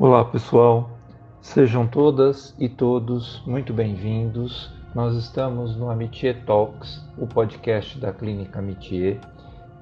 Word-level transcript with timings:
Olá 0.00 0.24
pessoal, 0.24 0.90
sejam 1.40 1.84
todas 1.84 2.54
e 2.56 2.68
todos 2.68 3.42
muito 3.44 3.72
bem-vindos. 3.72 4.72
Nós 4.94 5.16
estamos 5.16 5.76
no 5.76 5.90
Amitié 5.90 6.34
Talks, 6.34 7.04
o 7.18 7.26
podcast 7.26 7.98
da 7.98 8.12
Clínica 8.12 8.60
Amitié. 8.60 9.18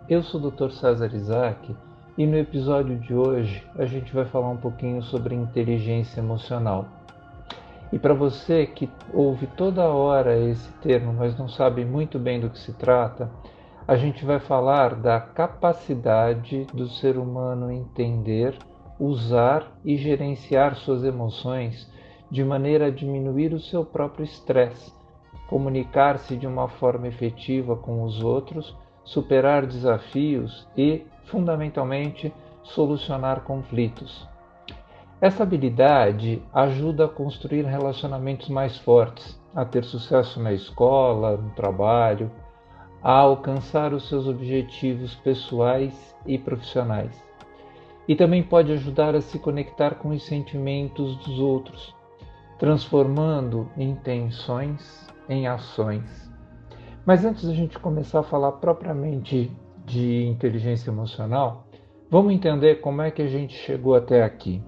Eu 0.08 0.22
sou 0.22 0.40
o 0.40 0.50
Dr. 0.50 0.70
César 0.70 1.14
Isaac 1.14 1.76
e 2.16 2.26
no 2.26 2.38
episódio 2.38 2.98
de 2.98 3.12
hoje 3.12 3.62
a 3.76 3.84
gente 3.84 4.10
vai 4.14 4.24
falar 4.24 4.48
um 4.48 4.56
pouquinho 4.56 5.02
sobre 5.02 5.34
inteligência 5.34 6.20
emocional. 6.20 6.86
E 7.92 7.98
para 7.98 8.14
você 8.14 8.64
que 8.64 8.88
ouve 9.12 9.46
toda 9.48 9.84
hora 9.84 10.38
esse 10.38 10.72
termo, 10.80 11.12
mas 11.12 11.36
não 11.36 11.46
sabe 11.46 11.84
muito 11.84 12.18
bem 12.18 12.40
do 12.40 12.48
que 12.48 12.58
se 12.58 12.72
trata, 12.72 13.30
a 13.86 13.96
gente 13.96 14.24
vai 14.24 14.40
falar 14.40 14.94
da 14.94 15.20
capacidade 15.20 16.66
do 16.72 16.88
ser 16.88 17.18
humano 17.18 17.70
entender 17.70 18.56
usar 18.98 19.78
e 19.84 19.96
gerenciar 19.96 20.74
suas 20.76 21.04
emoções 21.04 21.90
de 22.30 22.42
maneira 22.42 22.86
a 22.86 22.90
diminuir 22.90 23.52
o 23.52 23.60
seu 23.60 23.84
próprio 23.84 24.24
estresse, 24.24 24.92
comunicar-se 25.48 26.36
de 26.36 26.46
uma 26.46 26.68
forma 26.68 27.06
efetiva 27.06 27.76
com 27.76 28.02
os 28.02 28.22
outros, 28.22 28.76
superar 29.04 29.66
desafios 29.66 30.66
e, 30.76 31.04
fundamentalmente, 31.24 32.32
solucionar 32.62 33.42
conflitos. 33.42 34.26
Essa 35.20 35.44
habilidade 35.44 36.42
ajuda 36.52 37.04
a 37.04 37.08
construir 37.08 37.64
relacionamentos 37.64 38.48
mais 38.48 38.76
fortes, 38.78 39.40
a 39.54 39.64
ter 39.64 39.84
sucesso 39.84 40.42
na 40.42 40.52
escola, 40.52 41.36
no 41.36 41.50
trabalho, 41.50 42.30
a 43.02 43.12
alcançar 43.12 43.94
os 43.94 44.08
seus 44.08 44.26
objetivos 44.26 45.14
pessoais 45.16 46.14
e 46.26 46.36
profissionais 46.36 47.26
e 48.08 48.14
também 48.14 48.42
pode 48.42 48.72
ajudar 48.72 49.14
a 49.14 49.20
se 49.20 49.38
conectar 49.38 49.96
com 49.96 50.10
os 50.10 50.24
sentimentos 50.24 51.16
dos 51.16 51.38
outros, 51.38 51.94
transformando 52.58 53.68
intenções 53.76 55.06
em 55.28 55.46
ações. 55.46 56.30
Mas 57.04 57.24
antes 57.24 57.46
da 57.46 57.54
gente 57.54 57.78
começar 57.78 58.20
a 58.20 58.24
falar 58.24 58.52
propriamente 58.52 59.50
de 59.84 60.24
inteligência 60.24 60.90
emocional, 60.90 61.66
vamos 62.10 62.32
entender 62.32 62.76
como 62.76 63.02
é 63.02 63.10
que 63.10 63.22
a 63.22 63.28
gente 63.28 63.54
chegou 63.54 63.94
até 63.94 64.22
aqui. 64.22 64.62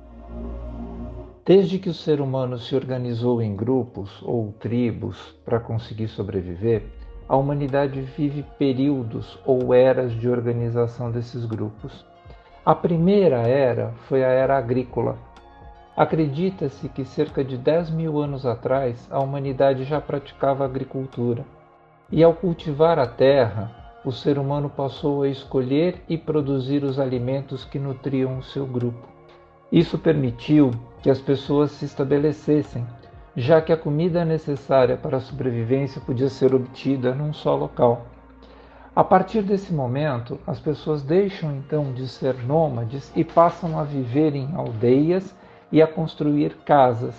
Desde 1.45 1.79
que 1.79 1.89
o 1.89 1.95
ser 1.95 2.21
humano 2.21 2.59
se 2.59 2.77
organizou 2.77 3.41
em 3.41 3.57
grupos 3.57 4.23
ou 4.23 4.53
tribos 4.61 5.35
para 5.45 5.59
conseguir 5.59 6.09
sobreviver, 6.09 6.85
a 7.29 7.37
humanidade 7.37 8.01
vive 8.01 8.45
períodos 8.59 9.39
ou 9.45 9.73
eras 9.73 10.13
de 10.13 10.29
organização 10.29 11.11
desses 11.11 11.45
grupos. 11.45 12.07
A 12.69 12.75
primeira 12.75 13.49
era 13.49 13.95
foi 14.09 14.23
a 14.23 14.29
era 14.29 14.59
agrícola. 14.59 15.17
Acredita-se 15.97 16.87
que 16.91 17.03
cerca 17.03 17.43
de 17.43 17.57
10 17.57 17.89
mil 17.89 18.21
anos 18.21 18.45
atrás 18.45 19.09
a 19.11 19.19
humanidade 19.21 19.85
já 19.85 20.03
praticava 20.03 20.67
agricultura. 20.67 21.47
E 22.13 22.23
ao 22.23 22.35
cultivar 22.35 22.99
a 22.99 23.07
terra, 23.07 23.75
o 24.05 24.13
ser 24.13 24.39
humano 24.39 24.69
passou 24.69 25.23
a 25.23 25.29
escolher 25.31 26.03
e 26.11 26.19
produzir 26.19 26.85
os 26.85 26.99
alimentos 27.01 27.65
que 27.65 27.79
nutriam 27.79 28.37
o 28.37 28.43
seu 28.43 28.67
grupo. 28.67 29.09
Isso 29.73 29.97
permitiu 29.97 30.71
que 31.03 31.09
as 31.09 31.23
pessoas 31.23 31.71
se 31.71 31.87
estabelecessem, 31.87 32.87
já 33.35 33.63
que 33.63 33.73
a 33.73 33.79
comida 33.79 34.27
necessária 34.27 34.99
para 34.99 35.17
a 35.17 35.21
sobrevivência 35.21 36.03
podia 36.03 36.29
ser 36.29 36.55
obtida 36.55 37.15
num 37.15 37.33
só 37.33 37.57
local. 37.57 38.05
A 38.99 39.05
partir 39.05 39.43
desse 39.43 39.73
momento, 39.73 40.41
as 40.45 40.59
pessoas 40.59 41.05
deixam 41.05 41.55
então 41.55 41.93
de 41.93 42.09
ser 42.09 42.35
nômades 42.43 43.13
e 43.15 43.23
passam 43.23 43.79
a 43.79 43.85
viver 43.85 44.35
em 44.35 44.53
aldeias 44.57 45.37
e 45.71 45.81
a 45.81 45.87
construir 45.87 46.57
casas, 46.65 47.15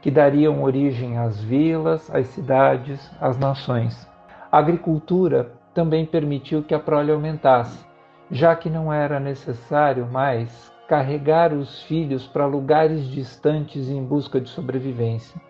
que 0.00 0.10
dariam 0.10 0.64
origem 0.64 1.18
às 1.18 1.40
vilas, 1.40 2.12
às 2.12 2.26
cidades, 2.26 3.08
às 3.20 3.38
nações. 3.38 4.04
A 4.50 4.58
agricultura 4.58 5.52
também 5.72 6.04
permitiu 6.04 6.64
que 6.64 6.74
a 6.74 6.80
prole 6.80 7.12
aumentasse, 7.12 7.86
já 8.28 8.56
que 8.56 8.68
não 8.68 8.92
era 8.92 9.20
necessário 9.20 10.04
mais 10.10 10.72
carregar 10.88 11.52
os 11.52 11.84
filhos 11.84 12.26
para 12.26 12.46
lugares 12.46 13.06
distantes 13.06 13.88
em 13.88 14.02
busca 14.02 14.40
de 14.40 14.48
sobrevivência. 14.48 15.40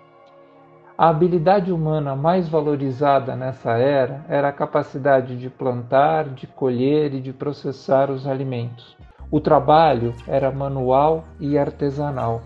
A 1.02 1.08
habilidade 1.08 1.72
humana 1.72 2.14
mais 2.14 2.48
valorizada 2.48 3.34
nessa 3.34 3.72
era 3.72 4.24
era 4.28 4.50
a 4.50 4.52
capacidade 4.52 5.36
de 5.36 5.50
plantar, 5.50 6.28
de 6.28 6.46
colher 6.46 7.12
e 7.12 7.20
de 7.20 7.32
processar 7.32 8.08
os 8.08 8.24
alimentos. 8.24 8.96
O 9.28 9.40
trabalho 9.40 10.14
era 10.28 10.52
manual 10.52 11.24
e 11.40 11.58
artesanal. 11.58 12.42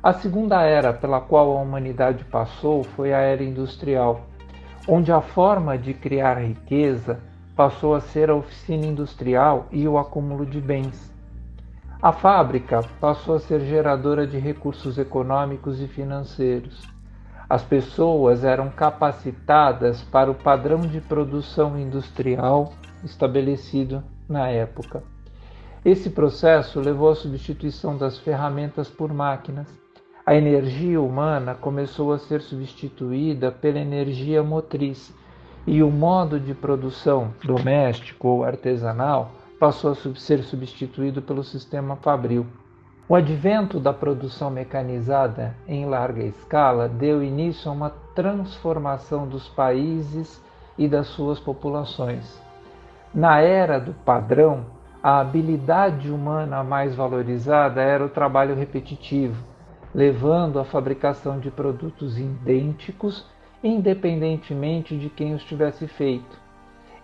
A 0.00 0.12
segunda 0.12 0.62
era 0.62 0.92
pela 0.92 1.20
qual 1.20 1.58
a 1.58 1.60
humanidade 1.60 2.24
passou 2.26 2.84
foi 2.84 3.12
a 3.12 3.18
era 3.18 3.42
industrial, 3.42 4.20
onde 4.86 5.10
a 5.10 5.20
forma 5.20 5.76
de 5.76 5.92
criar 5.92 6.34
riqueza 6.34 7.18
passou 7.56 7.96
a 7.96 8.00
ser 8.00 8.30
a 8.30 8.36
oficina 8.36 8.86
industrial 8.86 9.66
e 9.72 9.88
o 9.88 9.98
acúmulo 9.98 10.46
de 10.46 10.60
bens. 10.60 11.12
A 12.00 12.12
fábrica 12.12 12.82
passou 13.00 13.34
a 13.34 13.40
ser 13.40 13.58
geradora 13.62 14.24
de 14.24 14.38
recursos 14.38 14.98
econômicos 14.98 15.80
e 15.80 15.88
financeiros. 15.88 16.94
As 17.48 17.62
pessoas 17.62 18.42
eram 18.42 18.68
capacitadas 18.70 20.02
para 20.02 20.30
o 20.30 20.34
padrão 20.34 20.80
de 20.80 21.00
produção 21.00 21.78
industrial 21.78 22.72
estabelecido 23.04 24.02
na 24.28 24.48
época. 24.48 25.02
Esse 25.84 26.10
processo 26.10 26.80
levou 26.80 27.10
à 27.10 27.14
substituição 27.14 27.96
das 27.96 28.18
ferramentas 28.18 28.88
por 28.88 29.14
máquinas. 29.14 29.68
A 30.26 30.34
energia 30.34 31.00
humana 31.00 31.54
começou 31.54 32.12
a 32.12 32.18
ser 32.18 32.40
substituída 32.40 33.52
pela 33.52 33.78
energia 33.78 34.42
motriz 34.42 35.14
e 35.64 35.84
o 35.84 35.90
modo 35.90 36.40
de 36.40 36.52
produção 36.52 37.32
doméstico 37.44 38.26
ou 38.26 38.42
artesanal 38.42 39.30
passou 39.60 39.92
a 39.92 40.14
ser 40.16 40.42
substituído 40.42 41.22
pelo 41.22 41.44
sistema 41.44 41.94
fabril. 41.94 42.44
O 43.08 43.14
advento 43.14 43.78
da 43.78 43.92
produção 43.92 44.50
mecanizada 44.50 45.54
em 45.68 45.86
larga 45.86 46.24
escala 46.24 46.88
deu 46.88 47.22
início 47.22 47.70
a 47.70 47.72
uma 47.72 47.90
transformação 48.16 49.28
dos 49.28 49.48
países 49.48 50.42
e 50.76 50.88
das 50.88 51.06
suas 51.06 51.38
populações. 51.38 52.42
Na 53.14 53.40
era 53.40 53.78
do 53.78 53.92
padrão, 53.92 54.66
a 55.00 55.20
habilidade 55.20 56.10
humana 56.10 56.64
mais 56.64 56.96
valorizada 56.96 57.80
era 57.80 58.04
o 58.04 58.08
trabalho 58.08 58.56
repetitivo, 58.56 59.40
levando 59.94 60.58
à 60.58 60.64
fabricação 60.64 61.38
de 61.38 61.48
produtos 61.48 62.18
idênticos, 62.18 63.24
independentemente 63.62 64.98
de 64.98 65.08
quem 65.08 65.32
os 65.32 65.44
tivesse 65.44 65.86
feito. 65.86 66.40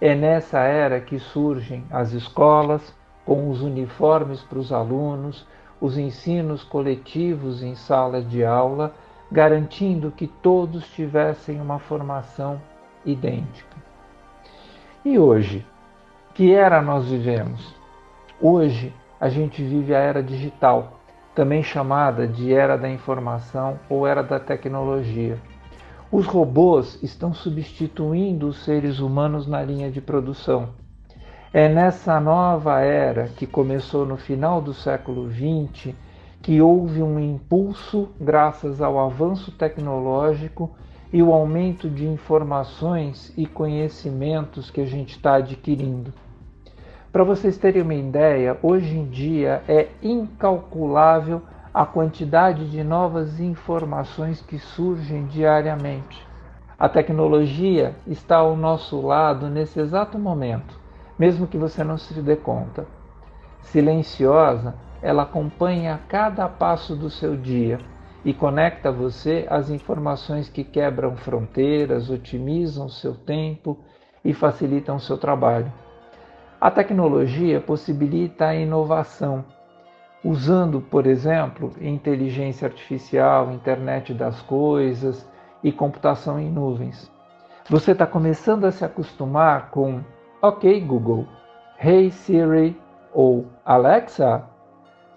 É 0.00 0.16
nessa 0.16 0.58
era 0.58 1.00
que 1.00 1.20
surgem 1.20 1.84
as 1.92 2.10
escolas, 2.12 2.92
com 3.24 3.48
os 3.48 3.62
uniformes 3.62 4.42
para 4.42 4.58
os 4.58 4.72
alunos, 4.72 5.46
os 5.82 5.98
ensinos 5.98 6.62
coletivos 6.62 7.60
em 7.60 7.74
salas 7.74 8.30
de 8.30 8.44
aula, 8.44 8.94
garantindo 9.32 10.12
que 10.12 10.28
todos 10.28 10.86
tivessem 10.92 11.60
uma 11.60 11.80
formação 11.80 12.62
idêntica. 13.04 13.76
E 15.04 15.18
hoje, 15.18 15.66
que 16.34 16.54
era 16.54 16.80
nós 16.80 17.08
vivemos? 17.08 17.74
Hoje 18.40 18.94
a 19.20 19.28
gente 19.28 19.60
vive 19.60 19.92
a 19.92 19.98
era 19.98 20.22
digital, 20.22 21.00
também 21.34 21.64
chamada 21.64 22.28
de 22.28 22.54
era 22.54 22.78
da 22.78 22.88
informação 22.88 23.80
ou 23.88 24.06
era 24.06 24.22
da 24.22 24.38
tecnologia. 24.38 25.36
Os 26.12 26.26
robôs 26.26 27.02
estão 27.02 27.34
substituindo 27.34 28.46
os 28.46 28.62
seres 28.64 29.00
humanos 29.00 29.48
na 29.48 29.60
linha 29.64 29.90
de 29.90 30.00
produção 30.00 30.68
é 31.54 31.68
nessa 31.68 32.18
nova 32.18 32.80
era 32.80 33.28
que 33.28 33.46
começou 33.46 34.06
no 34.06 34.16
final 34.16 34.62
do 34.62 34.72
século 34.72 35.30
XX 35.30 35.94
que 36.40 36.62
houve 36.62 37.02
um 37.02 37.20
impulso 37.20 38.08
graças 38.18 38.80
ao 38.80 38.98
avanço 38.98 39.52
tecnológico 39.52 40.70
e 41.12 41.22
o 41.22 41.30
aumento 41.30 41.90
de 41.90 42.06
informações 42.08 43.34
e 43.36 43.46
conhecimentos 43.46 44.70
que 44.70 44.80
a 44.80 44.86
gente 44.86 45.10
está 45.10 45.34
adquirindo. 45.34 46.14
Para 47.12 47.22
vocês 47.22 47.58
terem 47.58 47.82
uma 47.82 47.94
ideia, 47.94 48.56
hoje 48.62 48.96
em 48.96 49.04
dia 49.04 49.62
é 49.68 49.88
incalculável 50.02 51.42
a 51.72 51.84
quantidade 51.84 52.70
de 52.70 52.82
novas 52.82 53.38
informações 53.38 54.40
que 54.40 54.58
surgem 54.58 55.26
diariamente. 55.26 56.26
A 56.78 56.88
tecnologia 56.88 57.94
está 58.06 58.36
ao 58.36 58.56
nosso 58.56 59.02
lado 59.02 59.50
nesse 59.50 59.78
exato 59.78 60.18
momento 60.18 60.80
mesmo 61.18 61.46
que 61.46 61.58
você 61.58 61.82
não 61.84 61.98
se 61.98 62.20
dê 62.20 62.36
conta. 62.36 62.86
Silenciosa, 63.62 64.74
ela 65.00 65.22
acompanha 65.22 66.00
cada 66.08 66.48
passo 66.48 66.94
do 66.94 67.10
seu 67.10 67.36
dia 67.36 67.78
e 68.24 68.32
conecta 68.32 68.92
você 68.92 69.46
às 69.50 69.70
informações 69.70 70.48
que 70.48 70.62
quebram 70.62 71.16
fronteiras, 71.16 72.08
otimizam 72.08 72.88
seu 72.88 73.14
tempo 73.14 73.78
e 74.24 74.32
facilitam 74.32 74.98
seu 74.98 75.18
trabalho. 75.18 75.72
A 76.60 76.70
tecnologia 76.70 77.60
possibilita 77.60 78.46
a 78.46 78.54
inovação, 78.54 79.44
usando, 80.24 80.80
por 80.80 81.06
exemplo, 81.06 81.72
inteligência 81.80 82.66
artificial, 82.68 83.50
internet 83.50 84.14
das 84.14 84.40
coisas 84.42 85.28
e 85.64 85.72
computação 85.72 86.38
em 86.38 86.48
nuvens. 86.48 87.10
Você 87.68 87.90
está 87.90 88.06
começando 88.06 88.64
a 88.64 88.70
se 88.70 88.84
acostumar 88.84 89.70
com 89.70 90.00
OK 90.44 90.80
Google, 90.80 91.24
Hey 91.78 92.10
Siri 92.10 92.76
ou 93.14 93.46
Alexa. 93.64 94.42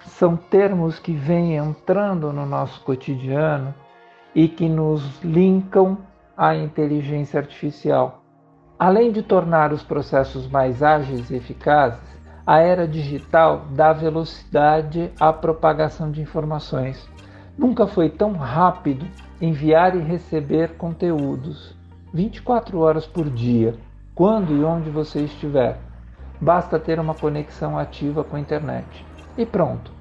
São 0.02 0.38
termos 0.38 1.00
que 1.00 1.14
vêm 1.14 1.56
entrando 1.56 2.32
no 2.32 2.46
nosso 2.46 2.80
cotidiano 2.84 3.74
e 4.36 4.48
que 4.48 4.70
nos 4.70 5.20
linkam 5.24 5.98
à 6.38 6.56
inteligência 6.56 7.40
artificial. 7.40 8.22
Além 8.78 9.12
de 9.12 9.24
tornar 9.24 9.74
os 9.74 9.82
processos 9.82 10.48
mais 10.48 10.84
ágeis 10.84 11.32
e 11.32 11.38
eficazes, 11.38 12.20
a 12.46 12.60
era 12.60 12.88
digital 12.88 13.66
dá 13.72 13.94
velocidade 13.94 15.12
à 15.20 15.34
propagação 15.34 16.12
de 16.12 16.22
informações. 16.22 17.10
Nunca 17.58 17.88
foi 17.88 18.12
tão 18.12 18.34
rápido 18.34 19.08
enviar 19.42 19.96
e 19.96 20.02
receber 20.02 20.78
conteúdos 20.78 21.76
24 22.14 22.78
horas 22.78 23.08
por 23.08 23.28
dia, 23.28 23.74
quando 24.16 24.56
e 24.56 24.64
onde 24.64 24.90
você 24.90 25.20
estiver. 25.20 25.78
Basta 26.40 26.80
ter 26.80 27.00
uma 27.00 27.14
conexão 27.14 27.78
ativa 27.78 28.24
com 28.24 28.38
a 28.38 28.40
internet. 28.40 29.06
E 29.38 29.46
pronto, 29.46 29.92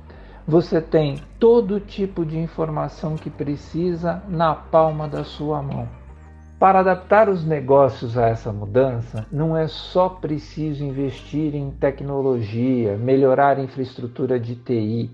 você 0.46 0.80
tem 0.80 1.20
todo 1.38 1.80
tipo 1.80 2.24
de 2.24 2.38
informação 2.38 3.16
que 3.16 3.28
precisa 3.28 4.22
na 4.28 4.54
palma 4.54 5.08
da 5.08 5.24
sua 5.24 5.60
mão. 5.60 5.88
Para 6.58 6.80
adaptar 6.80 7.28
os 7.28 7.44
negócios 7.44 8.16
a 8.16 8.28
essa 8.28 8.52
mudança, 8.52 9.26
não 9.30 9.56
é 9.56 9.66
só 9.66 10.08
preciso 10.08 10.84
investir 10.84 11.54
em 11.54 11.72
tecnologia, 11.72 12.96
melhorar 12.96 13.58
a 13.58 13.62
infraestrutura 13.62 14.38
de 14.38 14.54
TI, 14.54 15.10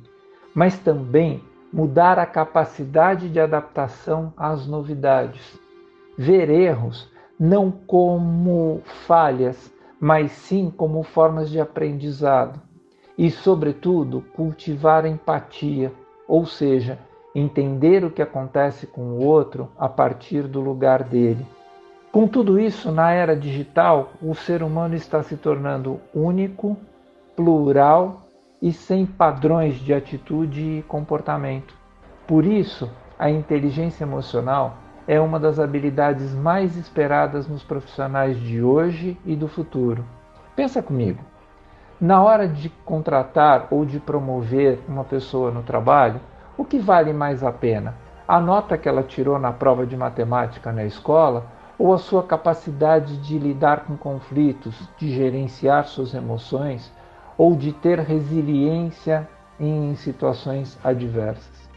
mas 0.54 0.78
também 0.78 1.42
mudar 1.72 2.18
a 2.18 2.26
capacidade 2.26 3.28
de 3.28 3.40
adaptação 3.40 4.32
às 4.36 4.66
novidades. 4.66 5.58
Ver 6.18 6.50
erros 6.50 7.10
não 7.40 7.70
como 7.70 8.82
falhas, 9.06 9.72
mas 9.98 10.30
sim 10.32 10.70
como 10.70 11.02
formas 11.02 11.48
de 11.48 11.58
aprendizado. 11.58 12.60
E, 13.16 13.30
sobretudo, 13.30 14.22
cultivar 14.34 15.06
empatia, 15.06 15.90
ou 16.28 16.44
seja, 16.44 16.98
entender 17.34 18.04
o 18.04 18.10
que 18.10 18.20
acontece 18.20 18.86
com 18.86 19.12
o 19.12 19.24
outro 19.24 19.70
a 19.78 19.88
partir 19.88 20.42
do 20.42 20.60
lugar 20.60 21.02
dele. 21.02 21.46
Com 22.12 22.28
tudo 22.28 22.58
isso, 22.58 22.92
na 22.92 23.12
era 23.12 23.34
digital, 23.34 24.10
o 24.20 24.34
ser 24.34 24.62
humano 24.62 24.94
está 24.94 25.22
se 25.22 25.36
tornando 25.36 25.98
único, 26.14 26.76
plural 27.34 28.22
e 28.60 28.70
sem 28.70 29.06
padrões 29.06 29.76
de 29.76 29.94
atitude 29.94 30.60
e 30.60 30.82
comportamento. 30.82 31.74
Por 32.26 32.44
isso, 32.44 32.90
a 33.18 33.30
inteligência 33.30 34.04
emocional 34.04 34.76
é 35.10 35.20
uma 35.20 35.40
das 35.40 35.58
habilidades 35.58 36.32
mais 36.32 36.76
esperadas 36.76 37.48
nos 37.48 37.64
profissionais 37.64 38.38
de 38.38 38.62
hoje 38.62 39.18
e 39.26 39.34
do 39.34 39.48
futuro. 39.48 40.04
Pensa 40.54 40.80
comigo. 40.80 41.18
Na 42.00 42.22
hora 42.22 42.46
de 42.46 42.68
contratar 42.84 43.66
ou 43.72 43.84
de 43.84 43.98
promover 43.98 44.78
uma 44.86 45.02
pessoa 45.02 45.50
no 45.50 45.64
trabalho, 45.64 46.20
o 46.56 46.64
que 46.64 46.78
vale 46.78 47.12
mais 47.12 47.42
a 47.42 47.50
pena? 47.50 47.96
A 48.28 48.38
nota 48.38 48.78
que 48.78 48.88
ela 48.88 49.02
tirou 49.02 49.36
na 49.36 49.50
prova 49.50 49.84
de 49.84 49.96
matemática 49.96 50.70
na 50.70 50.84
escola 50.84 51.44
ou 51.76 51.92
a 51.92 51.98
sua 51.98 52.22
capacidade 52.22 53.16
de 53.16 53.36
lidar 53.36 53.86
com 53.86 53.96
conflitos, 53.96 54.88
de 54.96 55.10
gerenciar 55.10 55.88
suas 55.88 56.14
emoções 56.14 56.88
ou 57.36 57.56
de 57.56 57.72
ter 57.72 57.98
resiliência 57.98 59.28
em 59.58 59.92
situações 59.96 60.78
adversas? 60.84 61.68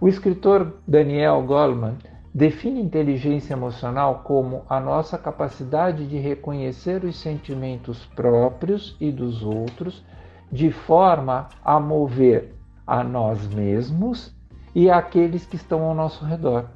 O 0.00 0.08
escritor 0.08 0.72
Daniel 0.84 1.40
Goleman 1.42 1.94
define 2.34 2.80
inteligência 2.80 3.54
emocional 3.54 4.22
como 4.24 4.62
a 4.68 4.78
nossa 4.78 5.16
capacidade 5.16 6.06
de 6.06 6.18
reconhecer 6.18 7.04
os 7.04 7.16
sentimentos 7.16 8.04
próprios 8.14 8.96
e 9.00 9.10
dos 9.10 9.42
outros 9.42 10.04
de 10.50 10.70
forma 10.70 11.48
a 11.64 11.78
mover 11.78 12.54
a 12.86 13.04
nós 13.04 13.46
mesmos 13.48 14.34
e 14.74 14.90
àqueles 14.90 15.46
que 15.46 15.56
estão 15.56 15.82
ao 15.82 15.94
nosso 15.94 16.24
redor. 16.24 16.66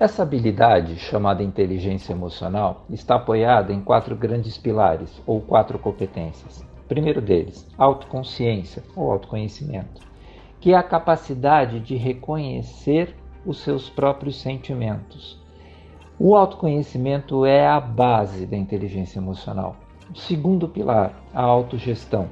Essa 0.00 0.22
habilidade, 0.22 0.96
chamada 0.96 1.42
inteligência 1.42 2.12
emocional, 2.12 2.84
está 2.88 3.16
apoiada 3.16 3.72
em 3.72 3.80
quatro 3.80 4.14
grandes 4.14 4.56
pilares 4.56 5.20
ou 5.26 5.40
quatro 5.40 5.78
competências. 5.78 6.64
primeiro 6.88 7.20
deles, 7.20 7.68
autoconsciência 7.76 8.82
ou 8.96 9.12
autoconhecimento, 9.12 10.00
que 10.58 10.72
é 10.72 10.76
a 10.76 10.82
capacidade 10.82 11.80
de 11.80 11.96
reconhecer 11.96 13.14
os 13.44 13.58
seus 13.58 13.88
próprios 13.88 14.40
sentimentos. 14.40 15.38
O 16.18 16.34
autoconhecimento 16.34 17.46
é 17.46 17.66
a 17.66 17.80
base 17.80 18.44
da 18.44 18.56
inteligência 18.56 19.18
emocional. 19.18 19.76
O 20.12 20.18
segundo 20.18 20.66
pilar, 20.66 21.12
a 21.32 21.42
autogestão, 21.42 22.28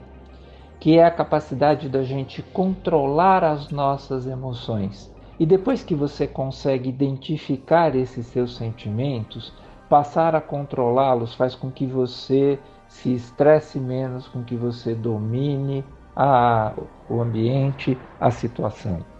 que 0.80 0.98
é 0.98 1.04
a 1.04 1.10
capacidade 1.10 1.88
da 1.88 2.02
gente 2.02 2.42
controlar 2.42 3.44
as 3.44 3.70
nossas 3.70 4.26
emoções. 4.26 5.14
E 5.38 5.46
depois 5.46 5.84
que 5.84 5.94
você 5.94 6.26
consegue 6.26 6.88
identificar 6.88 7.94
esses 7.94 8.26
seus 8.26 8.56
sentimentos, 8.56 9.52
passar 9.88 10.34
a 10.34 10.40
controlá-los 10.40 11.34
faz 11.34 11.54
com 11.54 11.70
que 11.70 11.86
você 11.86 12.58
se 12.88 13.14
estresse 13.14 13.78
menos, 13.78 14.26
com 14.26 14.42
que 14.42 14.56
você 14.56 14.94
domine 14.94 15.84
a, 16.14 16.72
o 17.08 17.20
ambiente, 17.20 17.96
a 18.18 18.30
situação. 18.30 19.15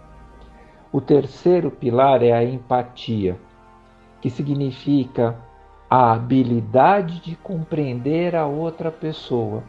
O 0.91 1.01
terceiro 1.01 1.69
pilar 1.69 2.23
é 2.23 2.31
a 2.31 2.43
empatia, 2.43 3.37
que 4.21 4.29
significa 4.29 5.37
a 5.89 6.13
habilidade 6.13 7.19
de 7.21 7.35
compreender 7.35 8.35
a 8.35 8.45
outra 8.45 8.91
pessoa 8.91 9.63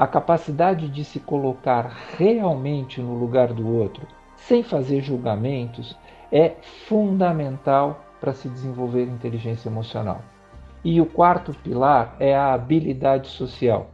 a 0.00 0.06
capacidade 0.06 0.88
de 0.88 1.04
se 1.04 1.20
colocar 1.20 1.92
realmente 2.16 3.02
no 3.02 3.18
lugar 3.18 3.52
do 3.52 3.68
outro, 3.68 4.06
sem 4.34 4.62
fazer 4.62 5.02
julgamentos, 5.02 5.94
é 6.32 6.54
fundamental 6.88 8.02
para 8.18 8.32
se 8.32 8.48
desenvolver 8.48 9.04
inteligência 9.04 9.68
emocional. 9.68 10.22
E 10.82 11.02
o 11.02 11.04
quarto 11.04 11.52
pilar 11.52 12.16
é 12.18 12.34
a 12.34 12.54
habilidade 12.54 13.28
social, 13.28 13.90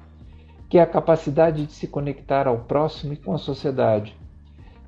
que 0.69 0.78
é 0.78 0.81
a 0.81 0.87
capacidade 0.87 1.67
de 1.67 1.73
se 1.73 1.88
conectar 1.88 2.46
ao 2.46 2.58
próximo 2.58 3.12
e 3.12 3.17
com 3.17 3.34
a 3.34 3.38
sociedade. 3.38 4.17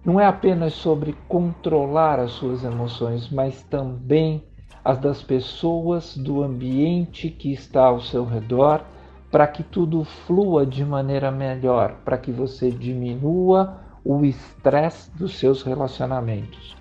Não 0.04 0.18
é 0.18 0.26
apenas 0.26 0.74
sobre 0.74 1.14
controlar 1.28 2.18
as 2.18 2.32
suas 2.32 2.64
emoções, 2.64 3.28
mas 3.30 3.62
também 3.64 4.42
as 4.84 4.98
das 4.98 5.22
pessoas, 5.22 6.16
do 6.16 6.42
ambiente 6.42 7.28
que 7.28 7.52
está 7.52 7.84
ao 7.84 8.00
seu 8.00 8.24
redor 8.24 8.82
para 9.30 9.46
que 9.46 9.62
tudo 9.62 10.04
flua 10.04 10.64
de 10.64 10.84
maneira 10.84 11.30
melhor, 11.30 11.96
para 12.04 12.16
que 12.16 12.32
você 12.32 12.70
diminua 12.70 13.78
o 14.04 14.24
estresse 14.24 15.10
dos 15.16 15.38
seus 15.38 15.62
relacionamentos. 15.62 16.76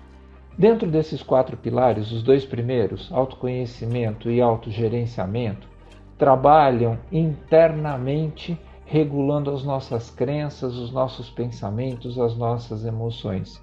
Dentro 0.56 0.90
desses 0.90 1.22
quatro 1.22 1.56
pilares, 1.56 2.10
os 2.10 2.22
dois 2.22 2.44
primeiros, 2.44 3.12
autoconhecimento 3.12 4.30
e 4.30 4.40
autogerenciamento, 4.40 5.68
trabalham 6.16 6.98
internamente 7.12 8.58
regulando 8.90 9.50
as 9.50 9.62
nossas 9.62 10.10
crenças, 10.10 10.74
os 10.76 10.90
nossos 10.90 11.28
pensamentos, 11.28 12.18
as 12.18 12.34
nossas 12.34 12.86
emoções. 12.86 13.62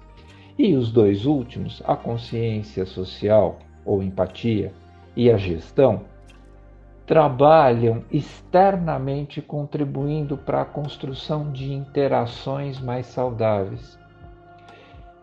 E 0.56 0.74
os 0.76 0.92
dois 0.92 1.26
últimos, 1.26 1.82
a 1.84 1.96
consciência 1.96 2.86
social 2.86 3.58
ou 3.84 4.04
empatia 4.04 4.72
e 5.16 5.28
a 5.28 5.36
gestão, 5.36 6.02
trabalham 7.04 8.04
externamente 8.10 9.42
contribuindo 9.42 10.36
para 10.36 10.62
a 10.62 10.64
construção 10.64 11.50
de 11.50 11.72
interações 11.72 12.80
mais 12.80 13.06
saudáveis. 13.06 13.98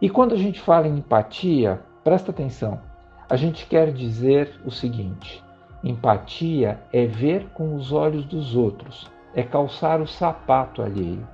E 0.01 0.09
quando 0.09 0.33
a 0.33 0.37
gente 0.37 0.59
fala 0.59 0.85
em 0.85 0.97
empatia, 0.97 1.79
presta 2.03 2.31
atenção, 2.31 2.81
a 3.29 3.37
gente 3.37 3.65
quer 3.67 3.93
dizer 3.93 4.51
o 4.65 4.71
seguinte: 4.71 5.41
empatia 5.81 6.81
é 6.91 7.05
ver 7.05 7.47
com 7.53 7.73
os 7.73 7.93
olhos 7.93 8.25
dos 8.25 8.53
outros, 8.53 9.09
é 9.35 9.43
calçar 9.43 10.01
o 10.01 10.07
sapato 10.07 10.81
alheio, 10.81 11.27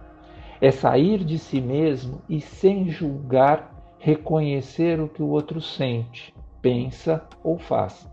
é 0.62 0.72
sair 0.72 1.24
de 1.24 1.38
si 1.38 1.62
mesmo 1.62 2.22
e, 2.28 2.42
sem 2.42 2.90
julgar, 2.90 3.72
reconhecer 4.00 5.00
o 5.00 5.08
que 5.08 5.22
o 5.22 5.28
outro 5.28 5.62
sente, 5.62 6.34
pensa 6.62 7.24
ou 7.44 7.58
faz 7.58 8.10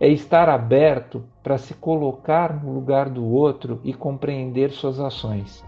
é 0.00 0.08
estar 0.08 0.48
aberto 0.48 1.22
para 1.42 1.58
se 1.58 1.74
colocar 1.74 2.54
no 2.64 2.72
lugar 2.72 3.10
do 3.10 3.22
outro 3.22 3.80
e 3.84 3.92
compreender 3.92 4.70
suas 4.70 4.98
ações. 4.98 5.62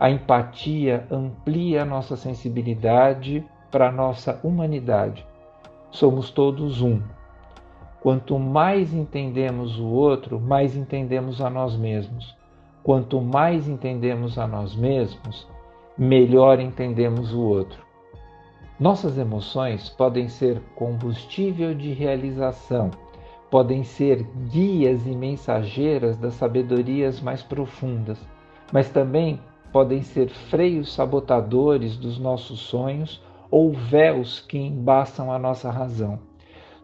A 0.00 0.10
empatia 0.10 1.06
amplia 1.10 1.84
nossa 1.84 2.16
sensibilidade 2.16 3.44
para 3.70 3.92
nossa 3.92 4.40
humanidade. 4.42 5.24
Somos 5.92 6.30
todos 6.30 6.82
um. 6.82 7.00
Quanto 8.00 8.36
mais 8.38 8.92
entendemos 8.92 9.78
o 9.78 9.86
outro, 9.86 10.40
mais 10.40 10.76
entendemos 10.76 11.40
a 11.40 11.48
nós 11.48 11.76
mesmos. 11.76 12.36
Quanto 12.88 13.20
mais 13.20 13.68
entendemos 13.68 14.38
a 14.38 14.46
nós 14.46 14.74
mesmos, 14.74 15.46
melhor 15.98 16.58
entendemos 16.58 17.34
o 17.34 17.42
outro. 17.42 17.84
Nossas 18.80 19.18
emoções 19.18 19.90
podem 19.90 20.26
ser 20.26 20.62
combustível 20.74 21.74
de 21.74 21.92
realização, 21.92 22.90
podem 23.50 23.84
ser 23.84 24.22
guias 24.50 25.06
e 25.06 25.10
mensageiras 25.10 26.16
das 26.16 26.32
sabedorias 26.32 27.20
mais 27.20 27.42
profundas, 27.42 28.18
mas 28.72 28.88
também 28.88 29.38
podem 29.70 30.00
ser 30.00 30.30
freios 30.30 30.94
sabotadores 30.94 31.94
dos 31.94 32.18
nossos 32.18 32.58
sonhos 32.58 33.22
ou 33.50 33.70
véus 33.70 34.40
que 34.40 34.56
embaçam 34.56 35.30
a 35.30 35.38
nossa 35.38 35.70
razão. 35.70 36.18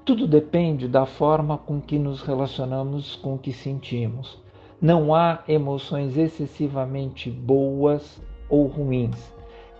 Tudo 0.05 0.27
depende 0.27 0.87
da 0.87 1.07
forma 1.07 1.57
com 1.57 1.81
que 1.81 1.99
nos 1.99 2.21
relacionamos 2.21 3.17
com 3.17 3.37
o 3.37 3.39
que 3.39 3.55
sentimos. 3.55 4.44
Não 4.85 5.15
há 5.15 5.39
emoções 5.49 6.19
excessivamente 6.19 7.31
boas 7.31 8.21
ou 8.51 8.67
ruins. 8.67 9.33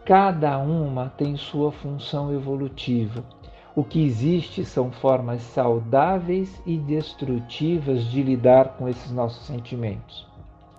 Cada 0.03 0.57
uma 0.57 1.11
tem 1.11 1.37
sua 1.37 1.71
função 1.71 2.33
evolutiva. 2.33 3.23
O 3.77 3.85
que 3.85 4.03
existe 4.03 4.65
são 4.65 4.91
formas 4.91 5.43
saudáveis 5.43 6.59
e 6.65 6.79
destrutivas 6.79 8.07
de 8.07 8.23
lidar 8.23 8.79
com 8.79 8.89
esses 8.89 9.13
nossos 9.13 9.45
sentimentos. 9.47 10.27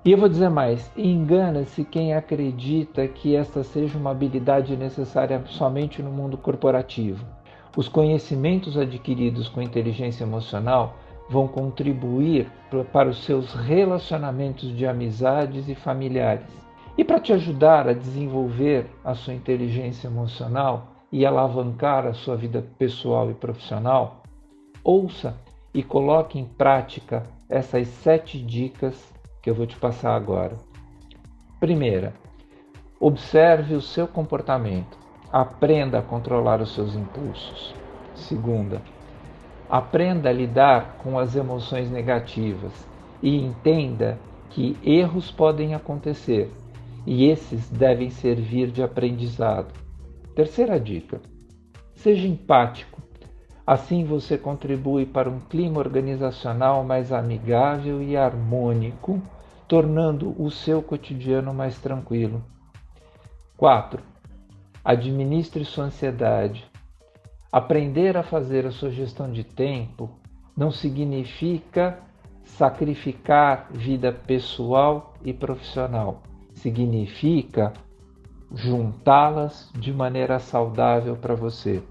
E 0.04 0.12
eu 0.12 0.18
vou 0.18 0.28
dizer 0.28 0.50
mais: 0.50 0.92
engana-se 0.98 1.84
quem 1.84 2.16
acredita 2.16 3.08
que 3.08 3.36
esta 3.36 3.64
seja 3.64 3.96
uma 3.96 4.10
habilidade 4.10 4.76
necessária 4.76 5.40
somente 5.46 6.02
no 6.02 6.10
mundo 6.10 6.36
corporativo. 6.36 7.24
Os 7.78 7.88
conhecimentos 7.88 8.76
adquiridos 8.76 9.48
com 9.48 9.62
inteligência 9.62 10.24
emocional 10.24 10.96
vão 11.30 11.48
contribuir 11.48 12.52
para 12.92 13.10
os 13.10 13.24
seus 13.24 13.54
relacionamentos 13.54 14.76
de 14.76 14.86
amizades 14.86 15.68
e 15.68 15.76
familiares. 15.76 16.46
E 16.98 17.04
para 17.04 17.20
te 17.20 17.34
ajudar 17.34 17.88
a 17.88 17.94
desenvolver 17.94 18.88
a 19.04 19.14
sua 19.14 19.34
inteligência 19.34 20.08
emocional 20.08 20.96
e 21.12 21.26
alavancar 21.26 22.06
a 22.06 22.14
sua 22.14 22.36
vida 22.36 22.66
pessoal 22.78 23.30
e 23.30 23.34
profissional, 23.34 24.24
ouça 24.84 25.36
e 25.74 25.84
coloque 25.84 26.40
em 26.40 26.46
prática 26.46 27.24
essas 27.50 27.88
sete 27.88 28.40
dicas 28.40 29.14
que 29.42 29.50
eu 29.50 29.56
vou 29.56 29.68
te 29.68 29.76
passar 29.76 30.16
agora. 30.16 30.56
Primeira, 31.60 32.14
observe 33.00 33.76
o 33.76 33.82
seu 33.82 34.08
comportamento. 34.08 34.98
Aprenda 35.32 36.00
a 36.00 36.02
controlar 36.02 36.62
os 36.62 36.74
seus 36.74 36.96
impulsos. 36.96 37.74
Segunda, 38.14 38.82
aprenda 39.78 40.30
a 40.30 40.34
lidar 40.34 41.00
com 41.04 41.20
as 41.20 41.36
emoções 41.36 41.92
negativas 41.92 42.72
e 43.22 43.36
entenda 43.36 44.18
que 44.50 44.78
erros 44.82 45.30
podem 45.30 45.76
acontecer 45.76 46.50
e 47.06 47.26
esses 47.26 47.70
devem 47.70 48.10
servir 48.10 48.72
de 48.72 48.82
aprendizado. 48.82 49.74
Terceira 50.34 50.80
dica: 50.80 51.20
seja 51.94 52.26
empático. 52.26 53.02
Assim 53.68 54.06
você 54.06 54.38
contribui 54.38 55.06
para 55.06 55.30
um 55.30 55.40
clima 55.40 55.80
organizacional 55.80 56.82
mais 56.84 57.12
amigável 57.12 58.02
e 58.02 58.16
harmônico, 58.16 59.22
tornando 59.68 60.42
o 60.42 60.50
seu 60.50 60.82
cotidiano 60.82 61.54
mais 61.54 61.78
tranquilo. 61.80 62.42
4. 63.58 64.02
Administre 64.86 65.66
sua 65.66 65.86
ansiedade. 65.86 66.64
Aprender 67.56 68.18
a 68.18 68.22
fazer 68.22 68.66
a 68.66 68.70
sua 68.70 68.92
gestão 68.92 69.32
de 69.32 69.42
tempo 69.42 70.10
não 70.58 70.72
significa 70.72 72.04
sacrificar 72.44 73.70
vida 73.72 74.12
pessoal 74.12 75.14
e 75.24 75.32
profissional. 75.32 76.22
Significa 76.52 77.72
juntá-las 78.54 79.72
de 79.74 79.94
maneira 79.94 80.38
saudável 80.38 81.16
para 81.16 81.34
você. 81.34 81.82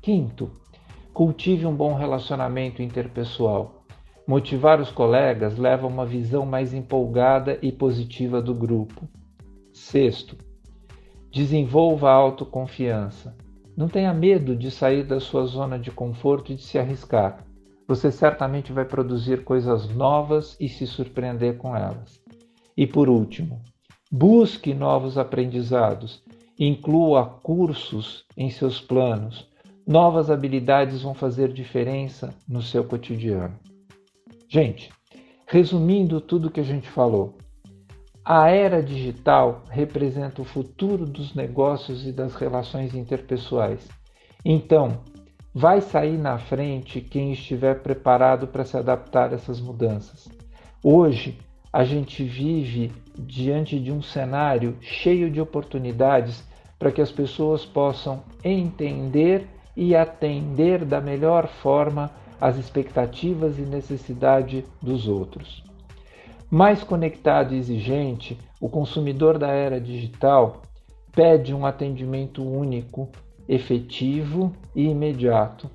Quinto, 0.00 0.48
cultive 1.12 1.66
um 1.66 1.74
bom 1.74 1.94
relacionamento 1.94 2.80
interpessoal. 2.80 3.82
Motivar 4.24 4.80
os 4.80 4.92
colegas 4.92 5.58
leva 5.58 5.84
a 5.84 5.90
uma 5.90 6.06
visão 6.06 6.46
mais 6.46 6.72
empolgada 6.72 7.58
e 7.60 7.72
positiva 7.72 8.40
do 8.40 8.54
grupo. 8.54 9.08
Sexto, 9.72 10.36
Desenvolva 11.32 12.08
a 12.08 12.14
autoconfiança. 12.14 13.36
Não 13.76 13.88
tenha 13.88 14.12
medo 14.12 14.56
de 14.56 14.70
sair 14.70 15.04
da 15.04 15.20
sua 15.20 15.46
zona 15.46 15.78
de 15.78 15.90
conforto 15.90 16.52
e 16.52 16.56
de 16.56 16.62
se 16.62 16.78
arriscar. 16.78 17.44
Você 17.86 18.10
certamente 18.10 18.72
vai 18.72 18.84
produzir 18.84 19.44
coisas 19.44 19.88
novas 19.88 20.56
e 20.60 20.68
se 20.68 20.86
surpreender 20.86 21.56
com 21.56 21.74
elas. 21.74 22.20
E 22.76 22.86
por 22.86 23.08
último, 23.08 23.62
busque 24.10 24.74
novos 24.74 25.18
aprendizados. 25.18 26.22
Inclua 26.58 27.24
cursos 27.42 28.24
em 28.36 28.50
seus 28.50 28.80
planos. 28.80 29.48
Novas 29.86 30.30
habilidades 30.30 31.02
vão 31.02 31.14
fazer 31.14 31.52
diferença 31.52 32.34
no 32.48 32.62
seu 32.62 32.84
cotidiano. 32.84 33.58
Gente, 34.48 34.90
resumindo 35.46 36.20
tudo 36.20 36.50
que 36.50 36.60
a 36.60 36.64
gente 36.64 36.88
falou, 36.88 37.36
a 38.32 38.48
era 38.48 38.80
digital 38.80 39.64
representa 39.68 40.40
o 40.40 40.44
futuro 40.44 41.04
dos 41.04 41.34
negócios 41.34 42.06
e 42.06 42.12
das 42.12 42.36
relações 42.36 42.94
interpessoais. 42.94 43.88
Então, 44.44 45.00
vai 45.52 45.80
sair 45.80 46.16
na 46.16 46.38
frente 46.38 47.00
quem 47.00 47.32
estiver 47.32 47.82
preparado 47.82 48.46
para 48.46 48.64
se 48.64 48.76
adaptar 48.76 49.32
a 49.32 49.34
essas 49.34 49.60
mudanças. 49.60 50.28
Hoje, 50.80 51.40
a 51.72 51.82
gente 51.82 52.22
vive 52.22 52.92
diante 53.18 53.80
de 53.80 53.90
um 53.90 54.00
cenário 54.00 54.76
cheio 54.80 55.28
de 55.28 55.40
oportunidades 55.40 56.44
para 56.78 56.92
que 56.92 57.00
as 57.00 57.10
pessoas 57.10 57.66
possam 57.66 58.22
entender 58.44 59.44
e 59.76 59.96
atender 59.96 60.84
da 60.84 61.00
melhor 61.00 61.48
forma 61.48 62.12
as 62.40 62.56
expectativas 62.56 63.58
e 63.58 63.62
necessidades 63.62 64.62
dos 64.80 65.08
outros. 65.08 65.68
Mais 66.50 66.82
conectado 66.82 67.54
e 67.54 67.58
exigente, 67.58 68.36
o 68.60 68.68
consumidor 68.68 69.38
da 69.38 69.52
era 69.52 69.80
digital 69.80 70.62
pede 71.12 71.54
um 71.54 71.64
atendimento 71.64 72.42
único, 72.42 73.08
efetivo 73.48 74.52
e 74.74 74.88
imediato. 74.88 75.70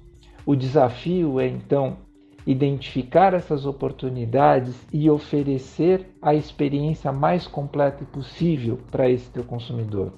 O 0.46 0.54
desafio 0.54 1.40
é 1.40 1.48
então 1.48 1.98
identificar 2.46 3.34
essas 3.34 3.66
oportunidades 3.66 4.76
e 4.92 5.10
oferecer 5.10 6.14
a 6.22 6.36
experiência 6.36 7.10
mais 7.10 7.48
completa 7.48 8.04
possível 8.04 8.78
para 8.92 9.10
esse 9.10 9.30
teu 9.32 9.46
consumidor. 9.46 10.12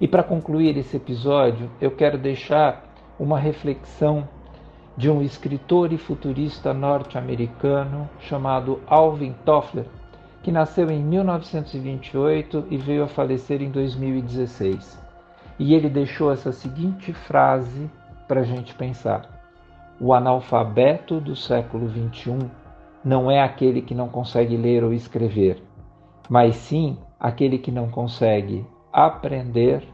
E 0.00 0.08
para 0.08 0.24
concluir 0.24 0.76
esse 0.76 0.96
episódio, 0.96 1.70
eu 1.80 1.92
quero 1.92 2.18
deixar 2.18 2.92
uma 3.20 3.38
reflexão 3.38 4.28
de 4.96 5.10
um 5.10 5.22
escritor 5.22 5.92
e 5.92 5.98
futurista 5.98 6.74
norte-americano 6.74 8.08
chamado 8.18 8.80
Alvin 8.86 9.34
Toffler, 9.44 9.86
que 10.42 10.52
nasceu 10.52 10.90
em 10.90 11.02
1928 11.02 12.66
e 12.70 12.76
veio 12.76 13.04
a 13.04 13.08
falecer 13.08 13.62
em 13.62 13.70
2016. 13.70 15.00
E 15.58 15.74
ele 15.74 15.88
deixou 15.88 16.32
essa 16.32 16.52
seguinte 16.52 17.12
frase 17.12 17.90
para 18.26 18.40
a 18.40 18.44
gente 18.44 18.74
pensar: 18.74 19.28
O 20.00 20.12
analfabeto 20.12 21.20
do 21.20 21.36
século 21.36 21.88
XXI 21.88 22.50
não 23.04 23.30
é 23.30 23.42
aquele 23.42 23.82
que 23.82 23.94
não 23.94 24.08
consegue 24.08 24.56
ler 24.56 24.84
ou 24.84 24.92
escrever, 24.92 25.62
mas 26.28 26.56
sim 26.56 26.98
aquele 27.18 27.58
que 27.58 27.70
não 27.70 27.88
consegue 27.88 28.66
aprender, 28.92 29.86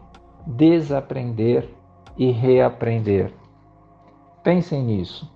desaprender 0.47 1.69
e 2.17 2.31
reaprender. 2.31 3.33
Pensem 4.49 4.83
nisso. 4.83 5.31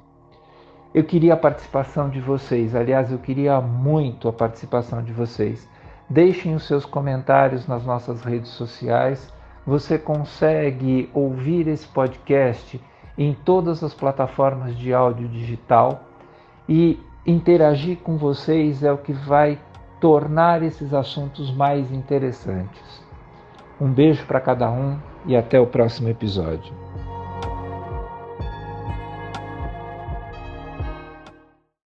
Eu 0.95 1.04
queria 1.04 1.35
a 1.35 1.37
participação 1.37 2.09
de 2.09 2.19
vocês, 2.19 2.75
aliás, 2.75 3.12
eu 3.12 3.19
queria 3.19 3.61
muito 3.61 4.26
a 4.26 4.33
participação 4.33 5.02
de 5.02 5.12
vocês. 5.12 5.69
Deixem 6.09 6.54
os 6.54 6.66
seus 6.66 6.87
comentários 6.87 7.66
nas 7.66 7.85
nossas 7.85 8.23
redes 8.23 8.52
sociais. 8.52 9.31
Você 9.66 9.99
consegue 9.99 11.11
ouvir 11.12 11.69
esse 11.69 11.87
podcast 11.88 12.81
em 13.19 13.35
todas 13.35 13.85
as 13.85 13.92
plataformas 13.92 14.78
de 14.78 14.95
áudio 14.95 15.28
digital 15.28 16.04
e 16.66 16.99
interagir 17.26 17.99
com 17.99 18.16
vocês 18.16 18.83
é 18.83 18.90
o 18.90 18.97
que 18.97 19.12
vai 19.12 19.61
tornar 20.00 20.62
esses 20.62 20.95
assuntos 20.95 21.54
mais 21.54 21.92
interessantes. 21.92 23.04
Um 23.78 23.92
beijo 23.92 24.25
para 24.25 24.40
cada 24.40 24.71
um 24.71 24.99
e 25.26 25.37
até 25.37 25.61
o 25.61 25.66
próximo 25.66 26.09
episódio. 26.09 26.73